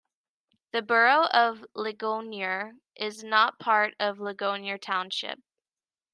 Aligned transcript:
The 0.71 0.81
Borough 0.81 1.27
of 1.27 1.63
Ligonier 1.75 2.73
is 2.95 3.23
not 3.23 3.59
part 3.59 3.93
of 3.99 4.19
Ligonier 4.19 4.79
Township. 4.79 5.39